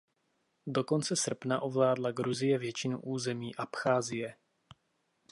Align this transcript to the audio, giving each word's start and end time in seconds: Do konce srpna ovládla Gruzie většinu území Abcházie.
Do 0.67 0.83
konce 0.83 1.15
srpna 1.15 1.61
ovládla 1.61 2.11
Gruzie 2.11 2.57
většinu 2.57 3.01
území 3.01 3.55
Abcházie. 3.55 4.35